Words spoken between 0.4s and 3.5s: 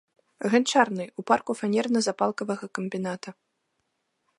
Ганчарнай, у парку фанерна-запалкавага камбіната.